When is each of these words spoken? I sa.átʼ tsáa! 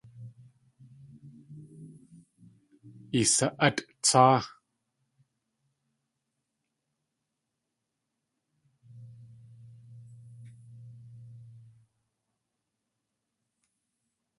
I 3.19 3.21
sa.átʼ 3.35 3.77
tsáa! 4.03 4.39